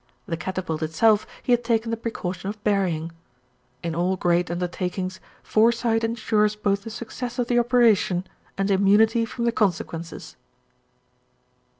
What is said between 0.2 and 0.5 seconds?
The